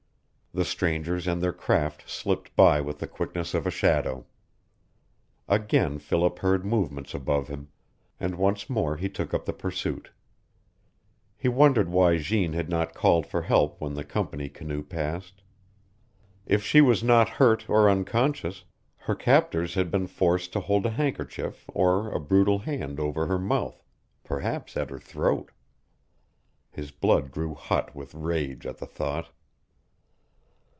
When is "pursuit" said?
9.53-10.09